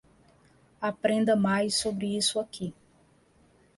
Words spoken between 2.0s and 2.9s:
isso aqui.